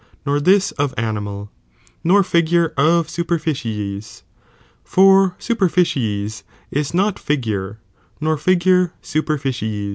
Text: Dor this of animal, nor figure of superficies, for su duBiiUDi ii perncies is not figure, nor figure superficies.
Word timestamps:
Dor 0.25 0.39
this 0.39 0.71
of 0.81 0.95
animal, 0.97 1.51
nor 2.03 2.23
figure 2.23 2.73
of 2.75 3.07
superficies, 3.07 4.23
for 4.83 5.35
su 5.37 5.53
duBiiUDi 5.53 5.53
ii 5.53 5.67
perncies 6.03 6.43
is 6.71 6.91
not 6.95 7.19
figure, 7.19 7.77
nor 8.19 8.35
figure 8.35 8.93
superficies. 9.03 9.89